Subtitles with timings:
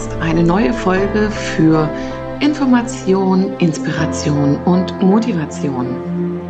[0.00, 0.12] Podcast.
[0.20, 1.88] Eine neue Folge für
[2.40, 6.40] Information, Inspiration und Motivation.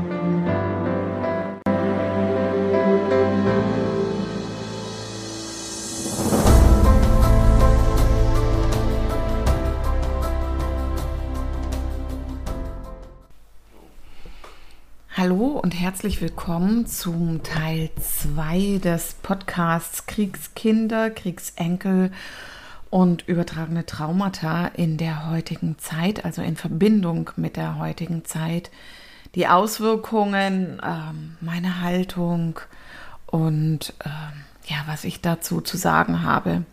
[15.17, 22.11] Hallo und herzlich willkommen zum Teil 2 des Podcasts Kriegskinder, Kriegsenkel
[22.90, 28.71] und übertragene Traumata in der heutigen Zeit, also in Verbindung mit der heutigen Zeit,
[29.36, 32.58] die Auswirkungen, ähm, meine Haltung
[33.27, 36.64] und ähm, ja, was ich dazu zu sagen habe.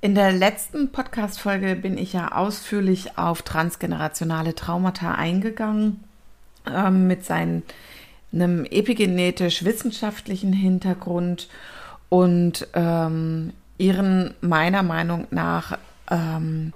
[0.00, 6.04] In der letzten Podcast-Folge bin ich ja ausführlich auf transgenerationale Traumata eingegangen
[6.72, 7.62] ähm, mit seinem
[8.30, 11.48] epigenetisch-wissenschaftlichen Hintergrund
[12.10, 15.78] und ähm, ihren meiner Meinung nach
[16.10, 16.72] ähm,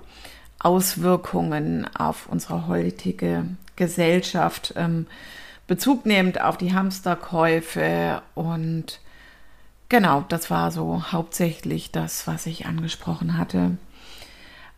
[0.58, 3.44] Auswirkungen auf unsere heutige
[3.76, 5.06] Gesellschaft, ähm,
[5.66, 9.00] Bezug nehmend auf die Hamsterkäufe und
[9.88, 13.76] genau, das war so hauptsächlich das, was ich angesprochen hatte.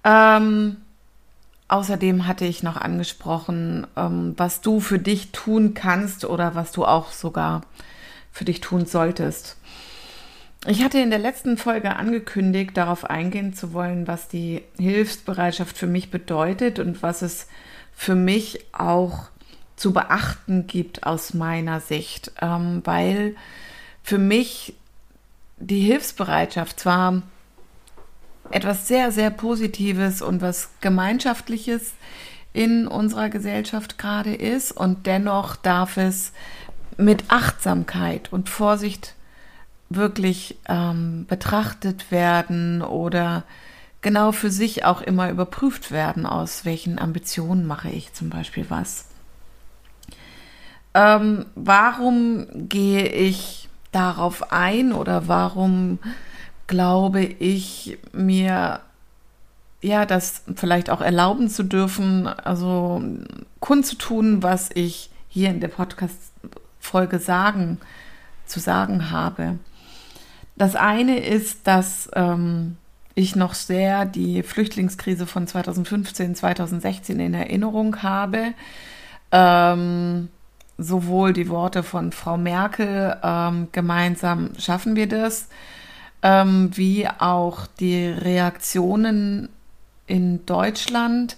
[0.05, 0.77] Ähm,
[1.67, 6.85] Außerdem hatte ich noch angesprochen, ähm, was du für dich tun kannst oder was du
[6.85, 7.63] auch sogar
[8.31, 9.57] für dich tun solltest.
[10.67, 15.87] Ich hatte in der letzten Folge angekündigt, darauf eingehen zu wollen, was die Hilfsbereitschaft für
[15.87, 17.49] mich bedeutet und was es
[17.93, 19.29] für mich auch
[19.77, 23.37] zu beachten gibt aus meiner Sicht, ähm, weil
[24.03, 24.75] für mich
[25.59, 27.23] die Hilfsbereitschaft zwar
[28.51, 31.93] etwas sehr, sehr Positives und was Gemeinschaftliches
[32.55, 34.73] in unserer Gesellschaft gerade ist.
[34.73, 36.33] Und dennoch darf es
[36.97, 39.15] mit Achtsamkeit und Vorsicht
[39.91, 43.45] wirklich ähm, betrachtet werden oder
[44.01, 49.07] genau für sich auch immer überprüft werden, aus welchen Ambitionen mache ich zum Beispiel was.
[50.95, 55.99] Ähm, warum gehe ich darauf ein oder warum
[56.67, 58.81] glaube ich, mir
[59.83, 63.03] ja, das vielleicht auch erlauben zu dürfen, also
[63.61, 67.79] kundzutun, was ich hier in der Podcast-Folge sagen,
[68.47, 69.59] zu sagen habe.
[70.57, 72.77] Das eine ist, dass ähm,
[73.15, 78.55] ich noch sehr die Flüchtlingskrise von 2015, 2016 in Erinnerung habe.
[79.33, 80.29] Ähm,
[80.79, 85.49] sowohl die Worte von Frau Merkel, ähm, gemeinsam schaffen wir das,
[86.23, 89.49] ähm, wie auch die Reaktionen
[90.07, 91.37] in Deutschland.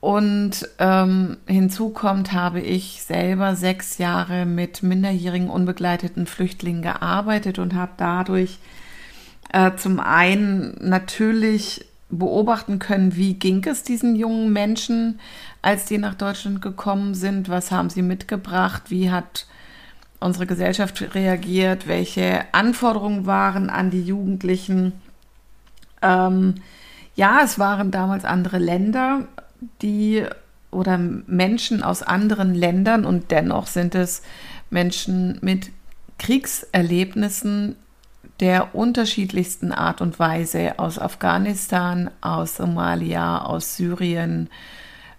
[0.00, 7.74] Und ähm, hinzu kommt, habe ich selber sechs Jahre mit minderjährigen unbegleiteten Flüchtlingen gearbeitet und
[7.74, 8.58] habe dadurch
[9.52, 15.20] äh, zum einen natürlich beobachten können, wie ging es diesen jungen Menschen,
[15.62, 19.46] als die nach Deutschland gekommen sind, was haben sie mitgebracht, wie hat
[20.20, 24.92] unsere Gesellschaft reagiert, welche Anforderungen waren an die Jugendlichen.
[26.02, 26.54] Ähm,
[27.14, 29.26] ja, es waren damals andere Länder,
[29.82, 30.24] die
[30.70, 34.22] oder Menschen aus anderen Ländern und dennoch sind es
[34.70, 35.70] Menschen mit
[36.18, 37.76] Kriegserlebnissen
[38.40, 44.48] der unterschiedlichsten Art und Weise aus Afghanistan, aus Somalia, aus Syrien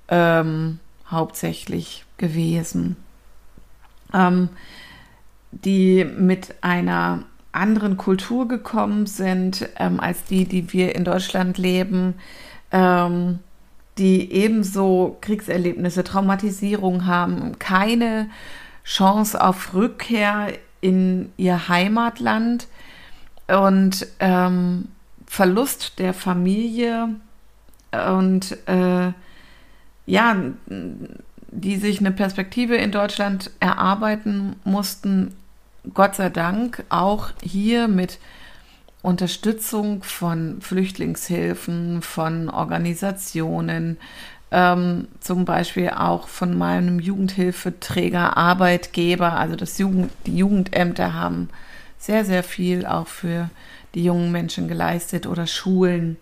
[0.07, 0.79] ähm,
[1.09, 2.95] hauptsächlich gewesen.
[4.13, 4.49] Ähm,
[5.51, 12.15] die mit einer anderen Kultur gekommen sind ähm, als die, die wir in Deutschland leben,
[12.71, 13.39] ähm,
[13.99, 18.29] die ebenso Kriegserlebnisse, Traumatisierung haben, keine
[18.83, 22.67] Chance auf Rückkehr in ihr Heimatland.
[23.47, 24.87] Und ähm,
[25.29, 27.09] Verlust der Familie
[27.91, 29.11] und äh,
[30.05, 30.35] ja,
[31.51, 35.35] die sich eine Perspektive in Deutschland erarbeiten mussten,
[35.93, 38.17] Gott sei Dank auch hier mit
[39.01, 43.97] Unterstützung von Flüchtlingshilfen, von Organisationen,
[44.51, 51.49] ähm, zum Beispiel auch von meinem Jugendhilfeträger, Arbeitgeber, also das Jugend, die Jugendämter haben
[51.97, 53.49] sehr, sehr viel auch für
[53.93, 56.17] die jungen Menschen geleistet oder Schulen.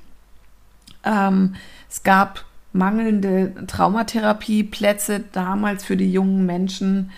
[1.03, 1.56] Ähm,
[1.89, 7.12] es gab mangelnde Traumatherapieplätze damals für die jungen Menschen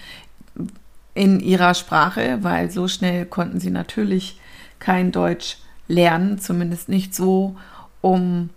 [1.14, 4.40] in ihrer Sprache, weil so schnell konnten sie natürlich
[4.80, 7.56] kein Deutsch lernen, zumindest nicht so,
[8.02, 8.50] um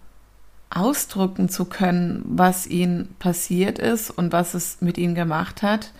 [0.70, 5.92] ausdrücken zu können, was ihnen passiert ist und was es mit ihnen gemacht hat.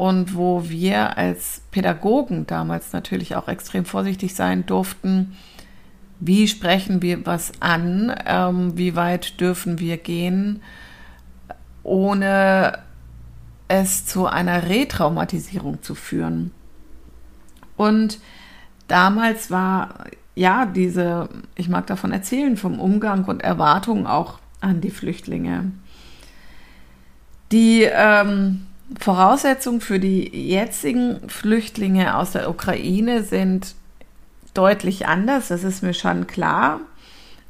[0.00, 5.36] und wo wir als Pädagogen damals natürlich auch extrem vorsichtig sein durften.
[6.20, 8.10] Wie sprechen wir was an?
[8.24, 10.62] Ähm, wie weit dürfen wir gehen,
[11.82, 12.78] ohne
[13.68, 16.50] es zu einer Retraumatisierung zu führen?
[17.76, 18.20] Und
[18.90, 24.90] damals war ja diese, ich mag davon erzählen, vom Umgang und Erwartungen auch an die
[24.90, 25.72] Flüchtlinge.
[27.52, 28.66] Die ähm,
[28.98, 33.74] Voraussetzungen für die jetzigen Flüchtlinge aus der Ukraine sind
[34.54, 36.80] deutlich anders, das ist mir schon klar.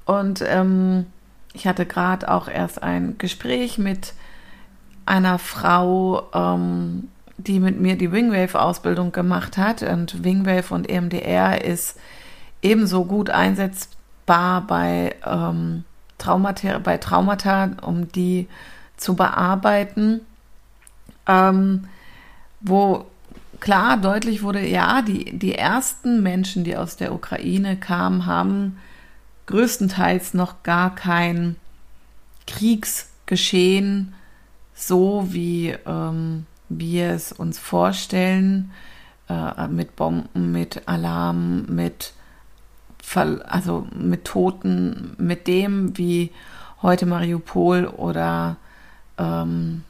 [0.05, 1.07] Und ähm,
[1.53, 4.15] ich hatte gerade auch erst ein Gespräch mit
[5.07, 7.09] einer Frau, ähm,
[7.45, 9.83] die mit mir die Wingwave-Ausbildung gemacht hat.
[9.83, 11.99] Und Wingwave und EMDR ist
[12.63, 15.85] ebenso gut einsetzbar bei, ähm,
[16.19, 18.49] Traumata, bei Traumata, um die
[18.97, 20.21] zu bearbeiten
[21.31, 21.87] ähm,
[22.61, 23.07] wo
[23.61, 28.79] klar deutlich wurde, ja, die, die ersten Menschen, die aus der Ukraine kamen, haben
[29.47, 31.57] größtenteils noch gar kein
[32.47, 34.15] Kriegsgeschehen
[34.75, 38.71] so, wie ähm, wir es uns vorstellen,
[39.29, 42.15] äh, mit Bomben, mit Alarm, mit
[43.15, 46.31] also mit Toten, mit dem, wie
[46.81, 48.57] heute Mariupol oder
[49.19, 49.83] ähm,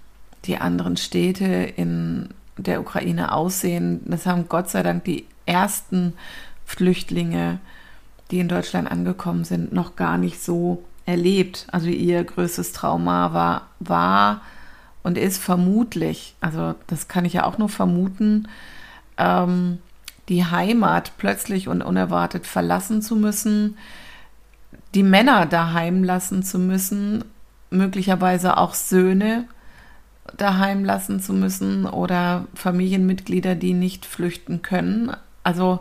[0.47, 4.01] die anderen Städte in der Ukraine aussehen.
[4.07, 6.15] Das haben Gott sei Dank die ersten
[6.65, 7.59] Flüchtlinge,
[8.31, 11.67] die in Deutschland angekommen sind, noch gar nicht so erlebt.
[11.73, 14.41] Also ihr größtes Trauma war, war
[15.03, 18.49] und ist vermutlich, also das kann ich ja auch nur vermuten,
[19.17, 19.79] ähm,
[20.29, 23.77] die Heimat plötzlich und unerwartet verlassen zu müssen,
[24.95, 27.25] die Männer daheim lassen zu müssen,
[27.71, 29.47] möglicherweise auch Söhne,
[30.37, 35.17] daheim lassen zu müssen oder Familienmitglieder, die nicht flüchten können.
[35.43, 35.81] Also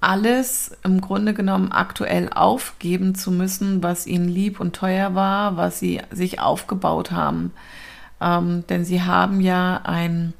[0.00, 5.78] alles im Grunde genommen aktuell aufgeben zu müssen, was ihnen lieb und teuer war, was
[5.78, 7.52] sie sich aufgebaut haben.
[8.22, 10.32] Ähm, denn sie haben ja ein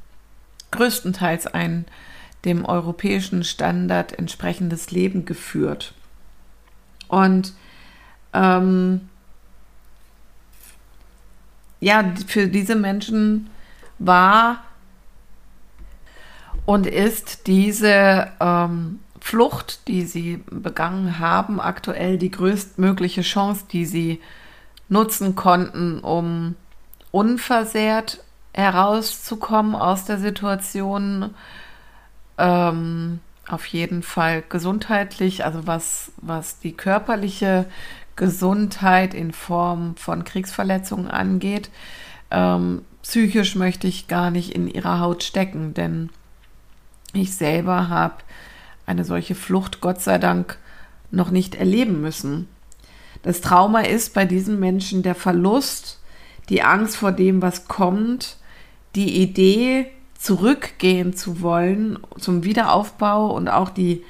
[0.71, 1.85] größtenteils ein
[2.45, 5.95] dem europäischen Standard entsprechendes Leben geführt.
[7.09, 7.53] Und
[8.33, 9.09] ähm,
[11.81, 13.51] ja, für diese Menschen
[13.99, 14.63] war
[16.65, 24.21] und ist diese ähm, Flucht, die sie begangen haben, aktuell die größtmögliche Chance, die sie
[24.89, 26.57] nutzen konnten, um
[27.13, 28.19] unversehrt
[28.53, 31.35] herauszukommen aus der Situation.
[32.39, 37.67] Ähm, auf jeden Fall gesundheitlich, also was, was die körperliche
[38.17, 41.71] Gesundheit in Form von Kriegsverletzungen angeht.
[42.31, 46.11] Ähm, psychisch möchte ich gar nicht in ihrer Haut stecken, denn
[47.13, 48.17] ich selber habe
[48.87, 50.59] eine solche Flucht Gott sei Dank
[51.11, 52.49] noch nicht erleben müssen.
[53.23, 56.01] Das Trauma ist bei diesen Menschen der Verlust,
[56.49, 58.37] die Angst vor dem, was kommt,
[58.95, 59.87] die Idee,
[60.19, 64.05] zurückgehen zu wollen zum Wiederaufbau und auch die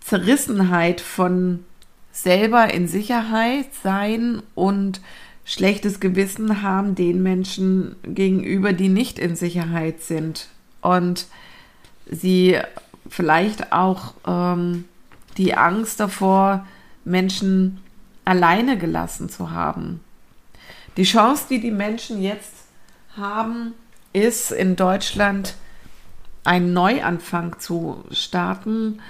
[0.00, 1.62] Zerrissenheit von
[2.10, 5.02] selber in Sicherheit sein und
[5.44, 10.48] schlechtes Gewissen haben den Menschen gegenüber, die nicht in Sicherheit sind.
[10.80, 11.26] Und
[12.10, 12.58] sie
[13.08, 14.84] vielleicht auch ähm,
[15.36, 16.66] die Angst davor,
[17.04, 17.78] Menschen
[18.24, 20.00] alleine gelassen zu haben.
[20.96, 22.54] Die Chance, die die Menschen jetzt
[23.16, 23.74] haben,
[24.12, 25.54] ist in Deutschland
[26.44, 29.00] einen Neuanfang zu starten,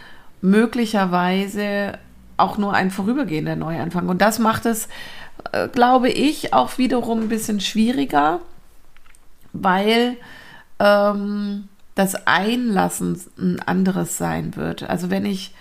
[0.41, 1.99] möglicherweise
[2.37, 4.09] auch nur ein vorübergehender Neuanfang.
[4.09, 4.89] Und das macht es,
[5.53, 8.41] äh, glaube ich, auch wiederum ein bisschen schwieriger,
[9.53, 10.17] weil
[10.79, 14.83] ähm, das Einlassen ein anderes sein wird.
[14.83, 15.55] Also wenn ich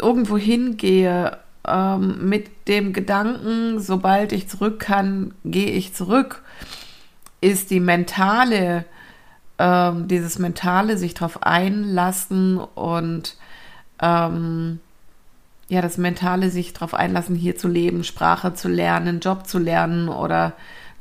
[0.00, 6.42] irgendwo hingehe ähm, mit dem Gedanken, sobald ich zurück kann, gehe ich zurück,
[7.40, 8.84] ist die mentale,
[9.58, 13.36] ähm, dieses mentale sich darauf einlassen und
[14.00, 14.80] ähm,
[15.68, 20.08] ja, das mentale sich darauf einlassen, hier zu leben, Sprache zu lernen, Job zu lernen
[20.08, 20.52] oder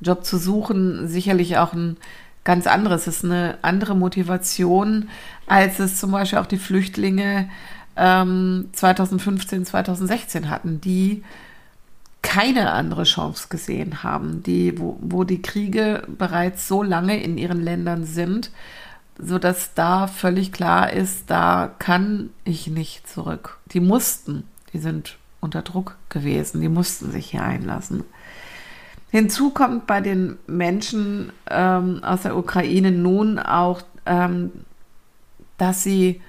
[0.02, 1.98] Job zu suchen, sicherlich auch ein
[2.44, 3.08] ganz anderes.
[3.08, 5.10] Es ist eine andere Motivation,
[5.48, 7.50] als es zum Beispiel auch die Flüchtlinge
[7.96, 11.24] ähm, 2015, 2016 hatten, die
[12.22, 17.62] keine andere Chance gesehen haben, die, wo, wo die Kriege bereits so lange in ihren
[17.62, 18.52] Ländern sind,
[19.18, 23.60] sodass da völlig klar ist, da kann ich nicht zurück.
[23.72, 24.44] Die mussten
[24.76, 28.04] die sind unter Druck gewesen, die mussten sich hier einlassen.
[29.10, 34.52] Hinzu kommt bei den Menschen ähm, aus der Ukraine nun auch, ähm,
[35.58, 36.22] dass sie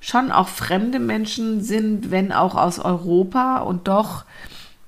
[0.00, 4.24] schon auch fremde Menschen sind, wenn auch aus Europa und doch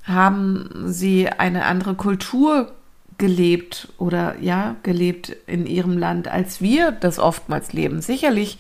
[0.05, 2.73] haben sie eine andere Kultur
[3.19, 8.00] gelebt oder ja, gelebt in ihrem Land, als wir das oftmals leben.
[8.00, 8.59] Sicherlich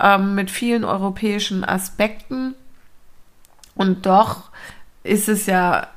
[0.00, 2.54] ähm, mit vielen europäischen Aspekten.
[3.74, 4.50] Und doch
[5.02, 5.88] ist es ja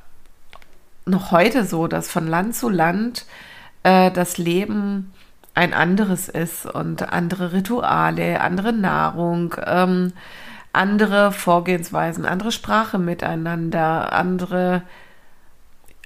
[1.06, 3.26] noch heute so, dass von Land zu Land
[3.84, 5.14] äh, das Leben
[5.56, 10.12] ein anderes ist und andere Rituale, andere Nahrung, ähm,
[10.74, 14.84] andere Vorgehensweisen, andere Sprache miteinander, andere,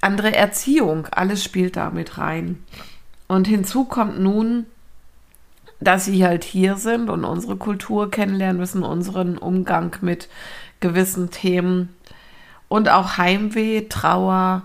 [0.00, 2.64] andere Erziehung, alles spielt da mit rein.
[3.26, 4.66] Und hinzu kommt nun,
[5.80, 10.28] dass sie halt hier sind und unsere Kultur kennenlernen müssen, unseren Umgang mit
[10.78, 11.94] gewissen Themen
[12.68, 14.62] und auch Heimweh, Trauer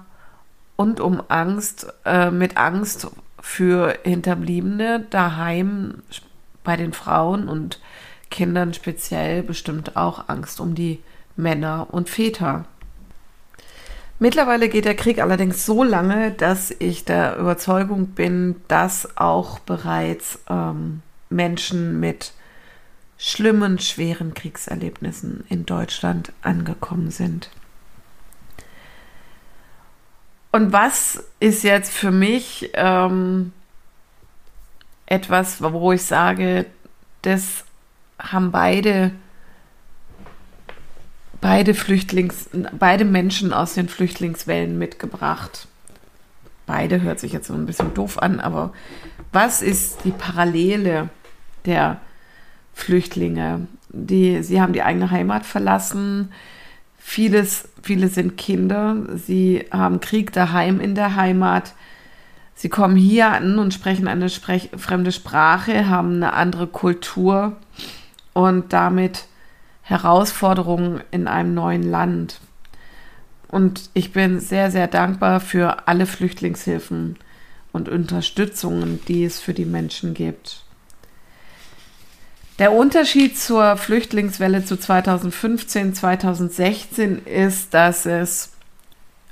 [0.76, 3.08] und um Angst, äh, mit Angst
[3.46, 6.02] für Hinterbliebene daheim
[6.64, 7.80] bei den Frauen und
[8.32, 11.00] Kindern speziell bestimmt auch Angst um die
[11.38, 12.66] Männer und Väter.
[14.18, 20.40] Mittlerweile geht der Krieg allerdings so lange, dass ich der Überzeugung bin, dass auch bereits
[20.50, 22.34] ähm, Menschen mit
[23.16, 27.52] schlimmen, schweren Kriegserlebnissen in Deutschland angekommen sind.
[30.56, 33.52] Und was ist jetzt für mich ähm,
[35.06, 36.66] etwas, wo ich sage,
[37.24, 37.66] das
[38.18, 39.12] haben beide,
[41.42, 45.68] beide Flüchtlings, beide Menschen aus den Flüchtlingswellen mitgebracht.
[46.66, 48.72] Beide hört sich jetzt so ein bisschen doof an, aber
[49.34, 51.10] was ist die Parallele
[51.66, 52.00] der
[52.74, 53.68] Flüchtlinge?
[53.90, 56.32] Die, sie haben die eigene Heimat verlassen,
[57.08, 61.76] Vieles, viele sind Kinder, sie haben Krieg daheim in der Heimat.
[62.56, 67.56] Sie kommen hier an und sprechen eine sprech fremde Sprache, haben eine andere Kultur
[68.34, 69.28] und damit
[69.84, 72.42] Herausforderungen in einem neuen Land.
[73.50, 77.18] Und ich bin sehr, sehr dankbar für alle Flüchtlingshilfen
[77.72, 80.65] und Unterstützungen, die es für die Menschen gibt.
[82.58, 88.54] Der Unterschied zur Flüchtlingswelle zu 2015, 2016 ist, dass es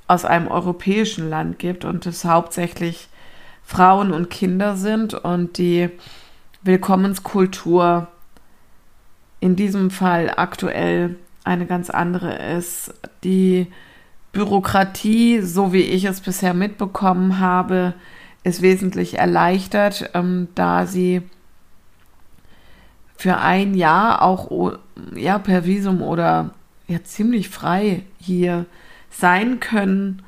[0.08, 3.08] aus einem europäischen Land gibt und es hauptsächlich
[3.64, 5.90] Frauen und Kinder sind und die
[6.64, 8.10] Willkommenskultur
[9.40, 11.16] in diesem Fall aktuell
[11.46, 12.94] eine ganz andere ist.
[13.24, 13.68] Die
[14.34, 17.94] Bürokratie, so wie ich es bisher mitbekommen habe,
[18.44, 21.22] ist wesentlich erleichtert, ähm, da sie
[23.24, 24.78] für ein Jahr auch
[25.16, 26.50] ja, per Visum oder
[26.90, 28.66] ja ziemlich frei hier
[29.10, 30.24] sein können.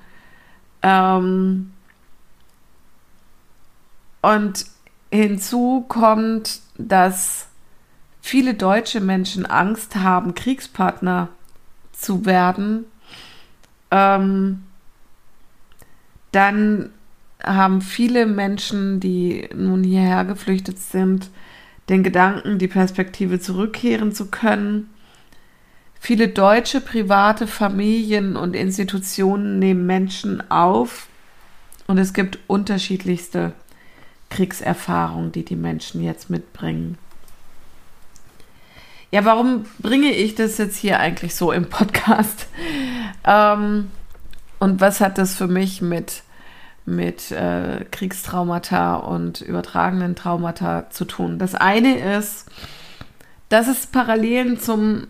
[0.82, 1.74] Ähm,
[4.22, 4.66] und
[5.12, 7.48] hinzu kommt, dass
[8.22, 11.28] viele deutsche Menschen Angst haben, Kriegspartner
[11.92, 12.86] zu werden.
[13.92, 14.64] Ähm,
[16.32, 16.92] dann
[17.44, 21.30] haben viele Menschen, die nun hierher geflüchtet sind,
[21.90, 24.90] den Gedanken, die Perspektive zurückkehren zu können.
[26.00, 31.08] Viele deutsche private Familien und Institutionen nehmen Menschen auf
[31.88, 33.54] und es gibt unterschiedlichste
[34.30, 36.98] Kriegserfahrungen, die die Menschen jetzt mitbringen.
[39.12, 42.48] Ja, warum bringe ich das jetzt hier eigentlich so im Podcast?
[43.24, 43.90] Ähm,
[44.60, 46.24] und was hat das für mich mit
[46.86, 51.40] mit äh, Kriegstraumata und übertragenen Traumata zu tun.
[51.40, 52.50] Das eine ist,
[53.50, 55.08] dass es Parallelen zum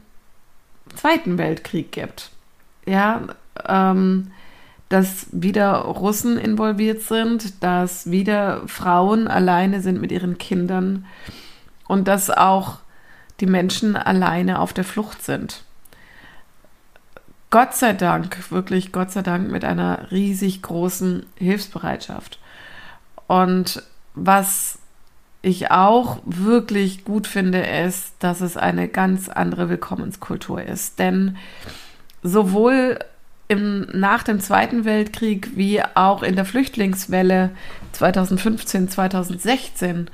[0.96, 2.32] Zweiten Weltkrieg gibt.
[2.86, 3.24] Ja,
[3.68, 4.32] ähm,
[4.90, 11.06] dass wieder Russen involviert sind, dass wieder Frauen alleine sind mit ihren Kindern
[11.88, 12.78] und dass auch
[13.40, 15.65] die Menschen alleine auf der Flucht sind.
[17.56, 22.38] Gott sei Dank, wirklich Gott sei Dank mit einer riesig großen Hilfsbereitschaft.
[23.28, 23.82] Und
[24.14, 24.80] was
[25.42, 31.00] ich auch wirklich gut finde, ist, dass es eine ganz andere Willkommenskultur ist.
[31.00, 31.38] Denn
[32.24, 33.00] sowohl
[33.48, 37.52] im, nach dem Zweiten Weltkrieg wie auch in der Flüchtlingswelle
[37.94, 40.10] 2015, 2016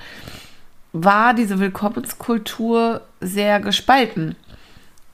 [0.93, 4.35] war diese Willkommenskultur sehr gespalten.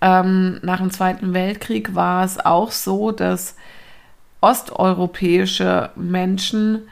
[0.01, 3.55] Ähm, nach dem Zweiten Weltkrieg war es auch so, dass
[4.41, 6.87] osteuropäische Menschen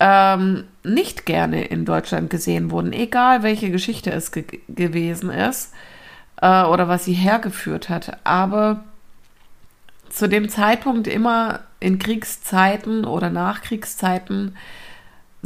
[0.00, 5.72] ähm, nicht gerne in Deutschland gesehen wurden, egal welche Geschichte es ge gewesen ist
[6.40, 8.18] äh, oder was sie hergeführt hat.
[8.24, 8.84] Aber
[10.08, 14.56] zu dem Zeitpunkt immer in Kriegszeiten oder Nachkriegszeiten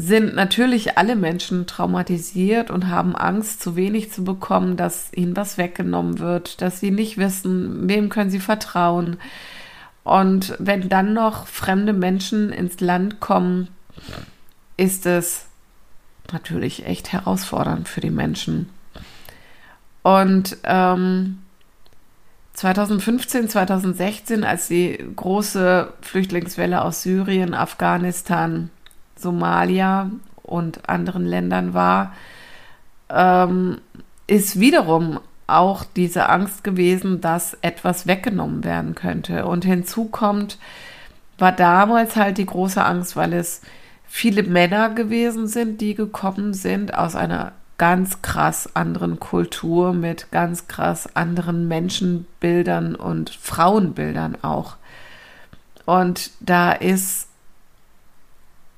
[0.00, 5.58] sind natürlich alle Menschen traumatisiert und haben Angst, zu wenig zu bekommen, dass ihnen was
[5.58, 9.16] weggenommen wird, dass sie nicht wissen, wem können sie vertrauen.
[10.04, 13.68] Und wenn dann noch fremde Menschen ins Land kommen,
[14.76, 15.46] ist es
[16.30, 18.68] natürlich echt herausfordernd für die Menschen.
[20.02, 21.38] Und ähm,
[22.52, 28.70] 2015, 2016, als die große Flüchtlingswelle aus Syrien, Afghanistan,
[29.20, 30.10] Somalia
[30.42, 32.14] und anderen Ländern war,
[33.10, 33.80] ähm,
[34.26, 39.46] ist wiederum auch diese Angst gewesen, dass etwas weggenommen werden könnte.
[39.46, 40.58] Und hinzu kommt,
[41.38, 43.62] war damals halt die große Angst, weil es
[44.06, 50.66] viele Männer gewesen sind, die gekommen sind aus einer ganz krass anderen Kultur mit ganz
[50.66, 54.76] krass anderen Menschenbildern und Frauenbildern auch.
[55.86, 57.28] Und da ist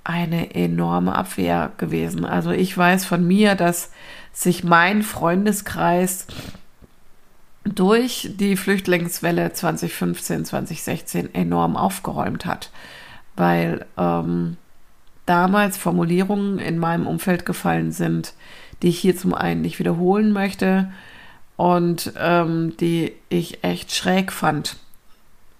[0.04, 2.25] eine enorme Abwehr gewesen.
[2.25, 3.90] Also ich weiß von mir, dass
[4.33, 6.26] sich mein Freundeskreis
[7.64, 12.71] durch die Flüchtlingswelle 2015, 2016 enorm aufgeräumt hat,
[13.37, 14.57] weil ähm,
[15.26, 18.35] damals Formulierungen in meinem Umfeld gefallen sind,
[18.83, 20.90] die ich hier zum einen nicht wiederholen möchte
[21.57, 24.76] und ähm, die ich echt schräg fand.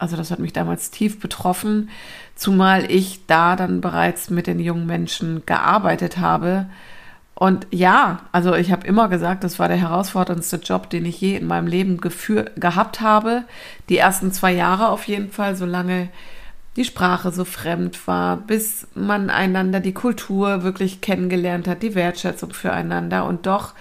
[0.01, 1.91] Also das hat mich damals tief betroffen,
[2.35, 6.67] zumal ich da dann bereits mit den jungen Menschen gearbeitet habe.
[7.35, 11.37] Und ja, also ich habe immer gesagt, das war der herausforderndste Job, den ich je
[11.37, 13.45] in meinem Leben gehabt habe.
[13.89, 16.11] Die ersten zwei Jahre auf jeden Fall, solange
[16.77, 22.53] die Sprache so fremd war, bis man einander die Kultur wirklich kennengelernt hat, die Wertschätzung
[22.53, 23.25] füreinander.
[23.25, 23.73] Und doch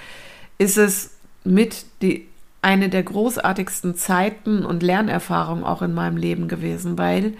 [0.57, 2.28] ist es mit die
[2.61, 7.33] eine der großartigsten Zeiten und Lernerfahrungen auch in meinem Leben gewesen, weil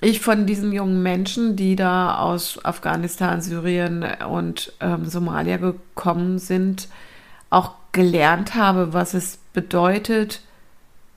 [0.00, 6.88] ich von diesen jungen Menschen, die da aus Afghanistan, Syrien und ähm, Somalia gekommen sind,
[7.50, 10.42] auch gelernt habe, was es bedeutet,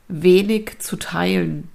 [0.08, 1.70] wenig zu teilen.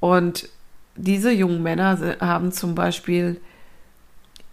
[0.00, 0.48] Und
[0.96, 3.40] diese jungen Männer haben zum Beispiel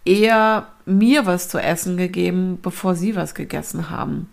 [0.04, 4.28] eher mir was zu essen gegeben, bevor sie was gegessen haben.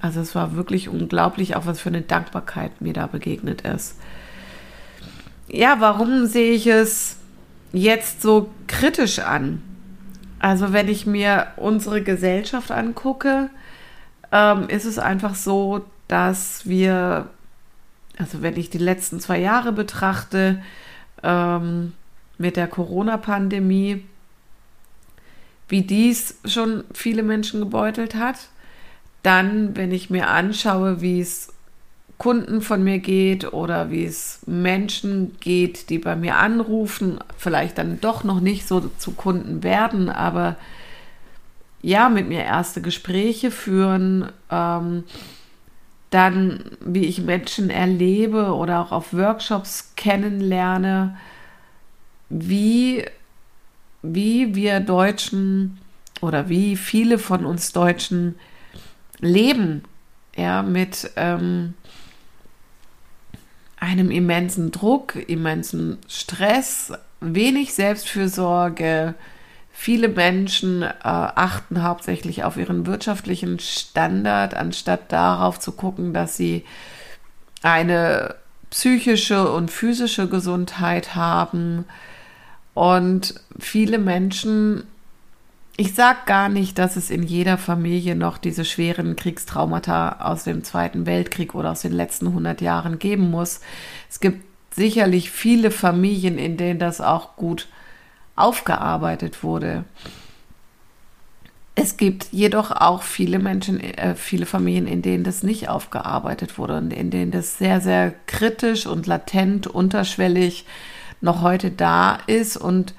[0.00, 3.96] Also es war wirklich unglaublich, auch was für eine Dankbarkeit mir da begegnet ist.
[5.48, 7.16] Ja, warum sehe ich es
[7.72, 9.62] jetzt so kritisch an?
[10.38, 13.50] Also wenn ich mir unsere Gesellschaft angucke,
[14.32, 17.28] ähm, ist es einfach so, dass wir,
[18.16, 20.62] also wenn ich die letzten zwei Jahre betrachte,
[21.22, 21.92] ähm,
[22.38, 24.06] mit der Corona-Pandemie,
[25.68, 28.48] wie dies schon viele Menschen gebeutelt hat
[29.22, 31.52] dann, wenn ich mir anschaue, wie es
[32.18, 37.98] Kunden von mir geht oder wie es Menschen geht, die bei mir anrufen, vielleicht dann
[38.00, 40.56] doch noch nicht so zu Kunden werden, aber
[41.82, 45.04] ja, mit mir erste Gespräche führen, ähm,
[46.10, 51.16] dann wie ich Menschen erlebe oder auch auf Workshops kennenlerne,
[52.28, 53.04] wie,
[54.02, 55.78] wie wir Deutschen
[56.20, 58.34] oder wie viele von uns Deutschen
[59.20, 59.84] leben,
[60.36, 61.74] ja, mit ähm,
[63.76, 69.14] einem immensen Druck, immensen Stress, wenig Selbstfürsorge.
[69.72, 76.64] Viele Menschen äh, achten hauptsächlich auf ihren wirtschaftlichen Standard, anstatt darauf zu gucken, dass sie
[77.62, 78.34] eine
[78.70, 81.86] psychische und physische Gesundheit haben.
[82.74, 84.84] Und viele Menschen
[85.80, 90.62] ich sage gar nicht, dass es in jeder Familie noch diese schweren Kriegstraumata aus dem
[90.62, 93.62] Zweiten Weltkrieg oder aus den letzten 100 Jahren geben muss.
[94.10, 97.66] Es gibt sicherlich viele Familien, in denen das auch gut
[98.36, 99.84] aufgearbeitet wurde.
[101.76, 106.76] Es gibt jedoch auch viele Menschen, äh, viele Familien, in denen das nicht aufgearbeitet wurde
[106.76, 110.66] und in denen das sehr, sehr kritisch und latent, unterschwellig
[111.22, 112.92] noch heute da ist und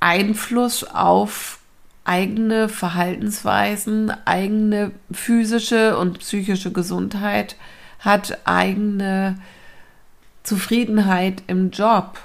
[0.00, 1.57] Einfluss auf
[2.08, 7.56] eigene Verhaltensweisen, eigene physische und psychische Gesundheit
[7.98, 9.38] hat, eigene
[10.42, 12.18] Zufriedenheit im Job.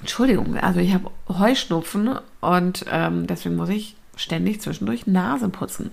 [0.00, 5.90] Entschuldigung, also ich habe Heuschnupfen und ähm, deswegen muss ich ständig zwischendurch Nase putzen.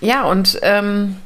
[0.00, 1.16] Ja, und ähm,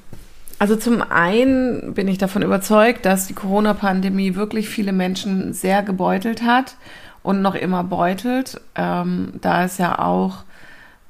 [0.59, 6.43] also zum einen bin ich davon überzeugt, dass die Corona-Pandemie wirklich viele Menschen sehr gebeutelt
[6.43, 6.77] hat
[7.27, 10.45] und noch immer beutelt, ähm, da es ja auch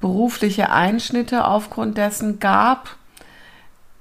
[0.00, 2.96] berufliche Einschnitte aufgrund dessen gab.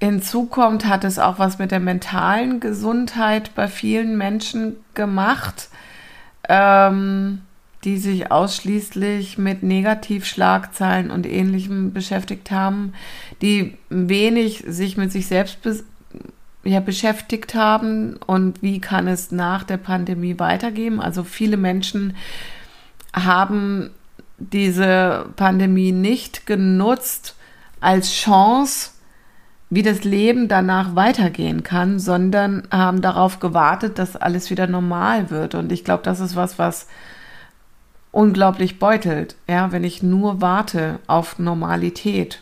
[0.01, 5.69] hinzukommt, hat es auch was mit der mentalen Gesundheit bei vielen Menschen gemacht,
[6.47, 7.41] ähm,
[7.83, 12.93] die sich ausschließlich mit Negativschlagzeilen und ähnlichem beschäftigt haben,
[13.41, 15.59] die wenig sich mit sich selbst
[16.65, 20.99] ja, beschäftigt haben und wie kann es nach der Pandemie weitergehen.
[20.99, 22.15] Also viele Menschen
[23.13, 23.91] haben
[24.37, 27.35] diese Pandemie nicht genutzt
[27.79, 28.91] als Chance,
[29.69, 35.55] wie das Leben danach weitergehen kann, sondern haben darauf gewartet, dass alles wieder normal wird.
[35.55, 36.87] Und ich glaube, das ist was, was
[38.11, 42.41] unglaublich beutelt, ja, wenn ich nur warte auf Normalität.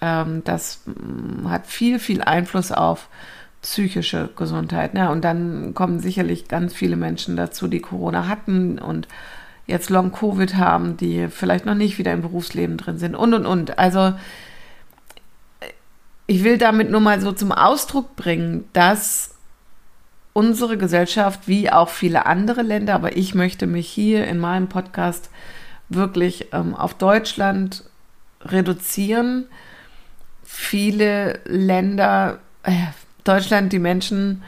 [0.00, 3.08] Ähm, das mm, hat viel, viel Einfluss auf
[3.62, 4.94] psychische Gesundheit.
[4.94, 5.10] Ne?
[5.10, 9.06] Und dann kommen sicherlich ganz viele Menschen dazu, die Corona hatten und
[9.66, 13.78] jetzt Long-Covid haben, die vielleicht noch nicht wieder im Berufsleben drin sind und, und, und.
[13.78, 14.14] Also
[16.26, 19.34] ich will damit nur mal so zum Ausdruck bringen, dass
[20.32, 25.30] unsere Gesellschaft, wie auch viele andere Länder, aber ich möchte mich hier in meinem Podcast
[25.88, 27.84] wirklich ähm, auf Deutschland
[28.42, 29.46] reduzieren.
[30.52, 32.72] Viele Länder, äh,
[33.22, 34.42] Deutschland, die Menschen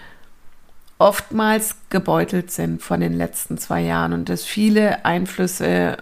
[0.99, 5.97] oftmals gebeutelt sind von den letzten zwei Jahren und es viele Einflüsse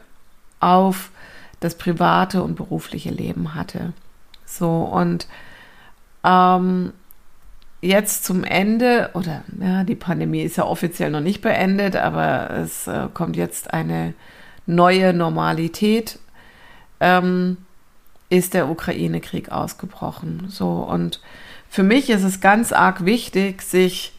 [0.59, 1.11] auf
[1.61, 3.93] das private und berufliche Leben hatte.
[4.47, 5.27] So und
[6.25, 6.95] ähm,
[7.83, 12.87] jetzt zum Ende, oder ja, die Pandemie ist ja offiziell noch nicht beendet, aber es
[12.87, 14.15] äh, kommt jetzt eine
[14.67, 16.19] neue Normalität,
[17.01, 17.59] ähm,
[18.31, 20.47] ist der Ukraine-Krieg ausgebrochen.
[20.49, 21.21] So, und
[21.69, 24.12] für mich ist es ganz arg wichtig, sich,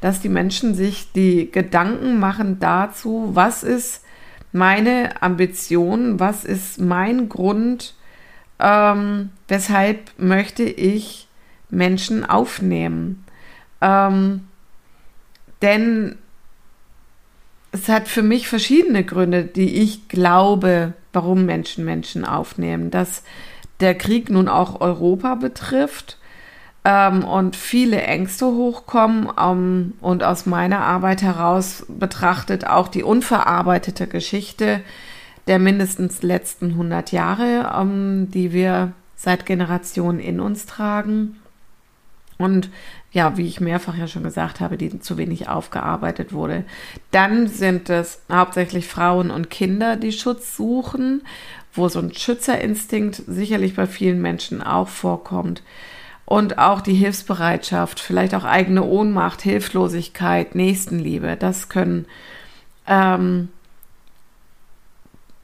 [0.00, 4.02] dass die Menschen sich die Gedanken machen dazu, was ist
[4.52, 7.94] meine Ambition, was ist mein Grund,
[8.58, 11.28] ähm, weshalb möchte ich
[11.68, 13.24] Menschen aufnehmen.
[13.80, 14.46] Ähm,
[15.60, 16.16] denn
[17.72, 22.90] es hat für mich verschiedene Gründe, die ich glaube, warum Menschen Menschen aufnehmen.
[22.90, 23.22] Dass
[23.80, 26.18] der Krieg nun auch Europa betrifft
[26.84, 34.06] ähm, und viele Ängste hochkommen ähm, und aus meiner Arbeit heraus betrachtet auch die unverarbeitete
[34.06, 34.80] Geschichte
[35.46, 41.36] der mindestens letzten 100 Jahre, ähm, die wir seit Generationen in uns tragen.
[42.38, 42.68] Und
[43.12, 46.64] ja, wie ich mehrfach ja schon gesagt habe, die zu wenig aufgearbeitet wurde.
[47.12, 51.22] Dann sind es hauptsächlich Frauen und Kinder, die Schutz suchen,
[51.76, 55.62] wo so ein Schützerinstinkt sicherlich bei vielen Menschen auch vorkommt.
[56.24, 62.06] Und auch die Hilfsbereitschaft, vielleicht auch eigene Ohnmacht, Hilflosigkeit, Nächstenliebe, das können
[62.86, 63.48] ähm,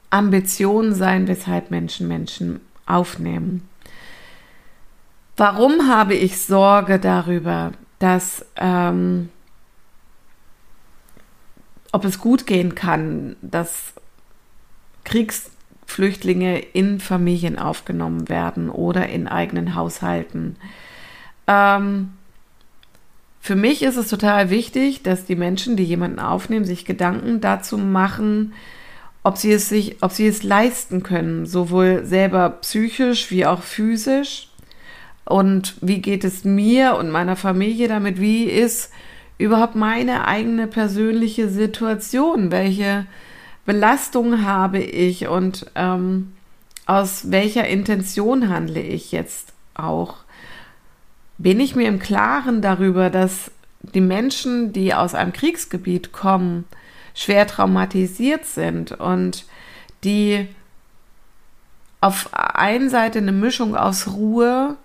[0.09, 3.67] Ambitionen sein, weshalb Menschen Menschen aufnehmen.
[5.37, 9.29] Warum habe ich Sorge darüber, dass ähm,
[11.93, 13.93] ob es gut gehen kann, dass
[15.85, 20.55] Kriegsflüchtlinge in Familien aufgenommen werden oder in eigenen Haushalten?
[21.47, 22.13] Ähm,
[23.39, 27.77] für mich ist es total wichtig, dass die Menschen, die jemanden aufnehmen, sich Gedanken dazu
[27.77, 28.53] machen,
[29.23, 34.49] ob sie es sich, ob sie es leisten können, sowohl selber psychisch wie auch physisch
[35.25, 38.19] und wie geht es mir und meiner Familie damit?
[38.19, 38.91] Wie ist
[39.37, 42.51] überhaupt meine eigene persönliche Situation?
[42.51, 43.05] Welche
[43.65, 46.33] Belastung habe ich und ähm,
[46.85, 50.17] aus welcher Intention handle ich jetzt auch?
[51.37, 56.65] Bin ich mir im Klaren darüber, dass die Menschen, die aus einem Kriegsgebiet kommen,
[57.13, 59.45] schwer traumatisiert sind und
[60.03, 60.47] die
[62.01, 64.77] auf einen Seite eine Mischung aus Ruhe,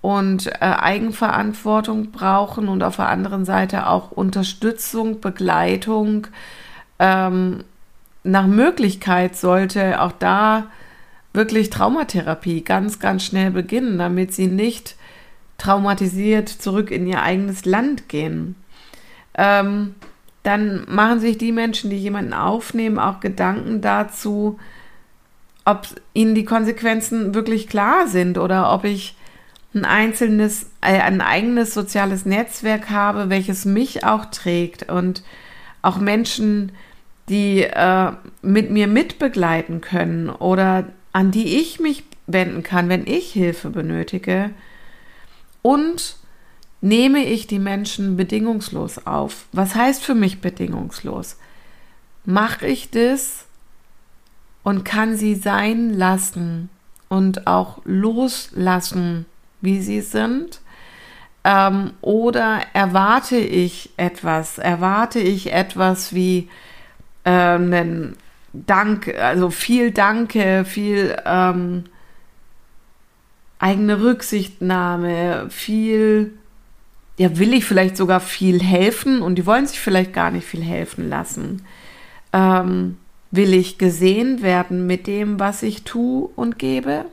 [0.00, 6.26] und äh, Eigenverantwortung brauchen und auf der anderen Seite auch Unterstützung, Begleitung.
[6.98, 7.64] Ähm,
[8.22, 10.66] nach Möglichkeit sollte auch da
[11.32, 14.96] wirklich Traumatherapie ganz, ganz schnell beginnen, damit sie nicht
[15.58, 18.56] traumatisiert zurück in ihr eigenes Land gehen.
[19.34, 19.94] Ähm,
[20.42, 24.58] dann machen sich die Menschen, die jemanden aufnehmen, auch Gedanken dazu,
[25.64, 29.16] ob ihnen die Konsequenzen wirklich klar sind oder ob ich
[29.74, 35.22] ein einzelnes, äh, ein eigenes soziales Netzwerk habe, welches mich auch trägt und
[35.82, 36.72] auch Menschen,
[37.30, 38.12] die äh,
[38.42, 44.50] mit mir mitbegleiten können oder an die ich mich wenden kann, wenn ich Hilfe benötige.
[45.62, 46.16] Und
[46.80, 49.46] nehme ich die Menschen bedingungslos auf.
[49.52, 51.36] Was heißt für mich bedingungslos?
[52.24, 53.46] Mache ich das
[54.62, 56.68] und kann sie sein lassen
[57.08, 59.26] und auch loslassen
[59.60, 60.60] wie sie sind
[61.42, 64.58] Ähm, oder erwarte ich etwas?
[64.58, 66.50] Erwarte ich etwas wie
[67.24, 68.16] einen
[68.52, 71.84] Dank, also viel Danke, viel ähm,
[73.58, 76.32] eigene Rücksichtnahme, viel,
[77.18, 80.62] ja, will ich vielleicht sogar viel helfen und die wollen sich vielleicht gar nicht viel
[80.62, 81.62] helfen lassen.
[82.32, 82.96] Ähm,
[83.30, 87.04] will ich gesehen werden mit dem, was ich tue und gebe?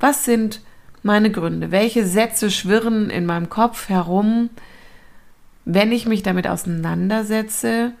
[0.00, 0.62] Was sind
[1.02, 1.70] meine Gründe?
[1.70, 4.50] Welche Sätze schwirren in meinem Kopf herum,
[5.64, 7.92] wenn ich mich damit auseinandersetze,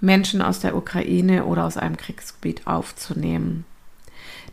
[0.00, 3.64] Menschen aus der Ukraine oder aus einem Kriegsgebiet aufzunehmen?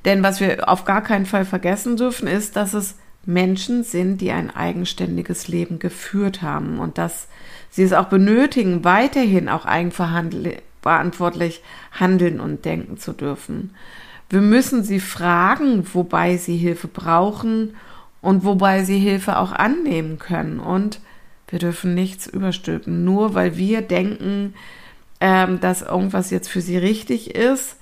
[0.05, 4.31] Denn was wir auf gar keinen Fall vergessen dürfen, ist, dass es Menschen sind, die
[4.31, 7.27] ein eigenständiges Leben geführt haben und dass
[7.69, 13.71] sie es auch benötigen, weiterhin auch eigenverantwortlich handeln und denken zu dürfen.
[14.29, 17.75] Wir müssen sie fragen, wobei sie Hilfe brauchen
[18.21, 20.59] und wobei sie Hilfe auch annehmen können.
[20.59, 20.99] Und
[21.47, 23.03] wir dürfen nichts überstülpen.
[23.05, 24.53] Nur weil wir denken,
[25.19, 27.77] ähm, dass irgendwas jetzt für sie richtig ist,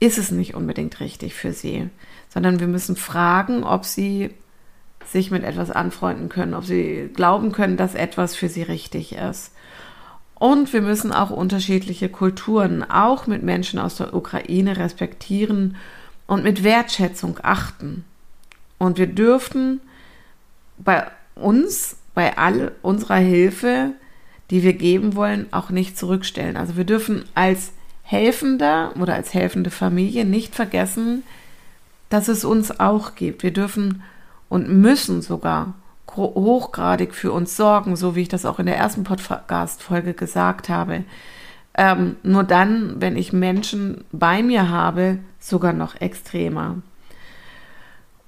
[0.00, 1.88] ist es nicht unbedingt richtig für sie.
[2.28, 4.30] Sondern wir müssen fragen, ob sie
[5.06, 9.52] sich mit etwas anfreunden können, ob sie glauben können, dass etwas für sie richtig ist.
[10.34, 15.76] Und wir müssen auch unterschiedliche Kulturen, auch mit Menschen aus der Ukraine, respektieren
[16.26, 18.04] und mit Wertschätzung achten.
[18.78, 19.80] Und wir dürften
[20.78, 23.92] bei uns, bei all unserer Hilfe,
[24.50, 26.56] die wir geben wollen, auch nicht zurückstellen.
[26.56, 31.22] Also wir dürfen als Helfender oder als helfende Familie nicht vergessen,
[32.08, 33.42] dass es uns auch gibt.
[33.42, 34.02] Wir dürfen
[34.48, 35.74] und müssen sogar
[36.16, 41.04] hochgradig für uns sorgen, so wie ich das auch in der ersten Podcast-Folge gesagt habe.
[41.74, 46.78] Ähm, nur dann, wenn ich Menschen bei mir habe, sogar noch extremer.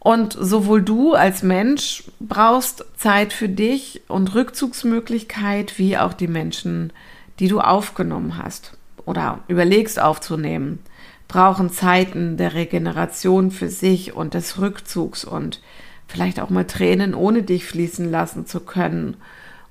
[0.04, 6.92] Und sowohl du als Mensch brauchst Zeit für dich und Rückzugsmöglichkeit, wie auch die Menschen,
[7.38, 8.72] die du aufgenommen hast
[9.06, 10.80] oder überlegst aufzunehmen,
[11.28, 15.62] brauchen Zeiten der Regeneration für sich und des Rückzugs und
[16.08, 19.16] vielleicht auch mal Tränen ohne dich fließen lassen zu können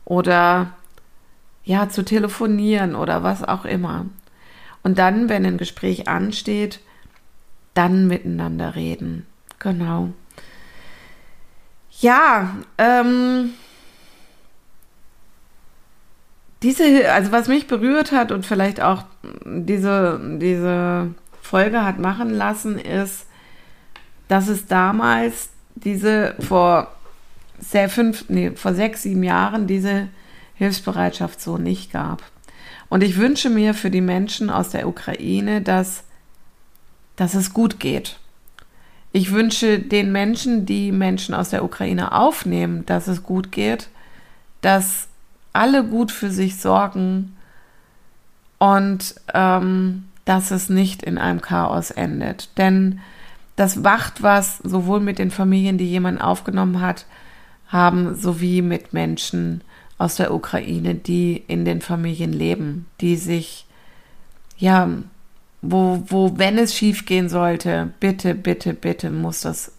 [0.06, 0.72] oder
[1.66, 4.06] ja, zu telefonieren oder was auch immer.
[4.82, 6.80] Und dann, wenn ein Gespräch ansteht,
[7.74, 9.26] dann miteinander reden.
[9.62, 10.10] Genau.
[12.00, 13.52] Ja, ähm,
[16.64, 19.04] diese, also was mich berührt hat und vielleicht auch
[19.46, 23.28] diese, diese Folge hat machen lassen, ist,
[24.28, 26.92] dass es damals diese vor
[27.60, 30.08] sehr fünf, nee, vor sechs, sieben Jahren diese
[30.56, 32.24] Hilfsbereitschaft so nicht gab.
[32.90, 36.04] Und ich wünsche mir für die Menschen aus der Ukraine, dass,
[37.16, 38.18] dass es gut geht.
[39.14, 43.90] Ich wünsche den Menschen, die Menschen aus der Ukraine aufnehmen, dass es gut geht,
[44.62, 45.08] dass
[45.54, 47.36] alle gut für sich sorgen
[48.58, 52.50] und ähm, dass es nicht in einem Chaos endet.
[52.58, 53.00] Denn
[53.56, 57.06] das wacht was sowohl mit den Familien, die jemand aufgenommen hat,
[57.68, 59.62] haben, sowie mit Menschen
[59.98, 63.66] aus der Ukraine, die in den Familien leben, die sich,
[64.58, 64.90] ja,
[65.62, 69.74] wo, wo, wenn es schief gehen sollte, bitte, bitte, bitte muss das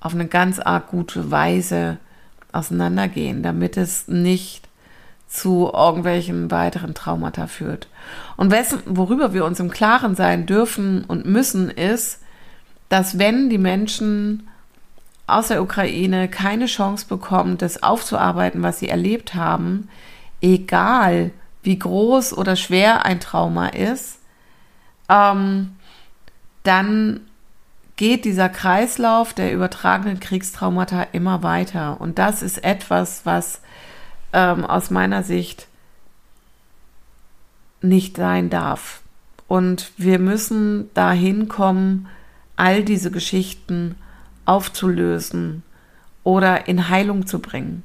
[0.00, 1.98] auf eine ganz arg gute Weise
[2.52, 4.68] auseinandergehen, damit es nicht
[5.28, 7.88] zu irgendwelchen weiteren Traumata führt.
[8.36, 12.20] Und wessen, worüber wir uns im Klaren sein dürfen und müssen, ist,
[12.88, 14.48] dass wenn die Menschen
[15.28, 19.88] aus der Ukraine keine Chance bekommen, das aufzuarbeiten, was sie erlebt haben,
[20.40, 21.30] egal
[21.62, 24.19] wie groß oder schwer ein Trauma ist,
[25.10, 25.76] ähm,
[26.62, 27.20] dann
[27.96, 32.00] geht dieser Kreislauf der übertragenen Kriegstraumata immer weiter.
[32.00, 33.60] Und das ist etwas, was
[34.32, 35.66] ähm, aus meiner Sicht
[37.82, 39.02] nicht sein darf.
[39.48, 42.08] Und wir müssen dahin kommen,
[42.56, 43.96] all diese Geschichten
[44.44, 45.62] aufzulösen
[46.24, 47.82] oder in Heilung zu bringen.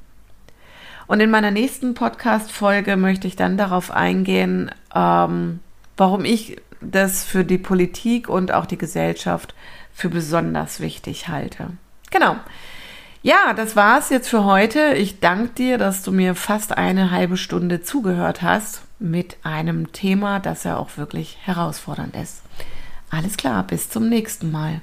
[1.07, 5.59] Und in meiner nächsten Podcast-Folge möchte ich dann darauf eingehen, ähm,
[5.97, 6.57] warum ich
[6.91, 9.53] das für die Politik und auch die Gesellschaft
[9.93, 11.69] für besonders wichtig halte.
[12.11, 12.35] Genau.
[13.21, 14.93] Ja, das war's jetzt für heute.
[14.93, 20.39] Ich danke dir, dass du mir fast eine halbe Stunde zugehört hast mit einem Thema,
[20.39, 22.41] das ja auch wirklich herausfordernd ist.
[23.09, 24.81] Alles klar, bis zum nächsten Mal.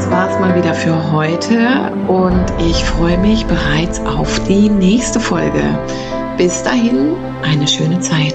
[0.00, 5.62] Das war's mal wieder für heute und ich freue mich bereits auf die nächste Folge.
[6.38, 8.32] Bis dahin, eine schöne Zeit.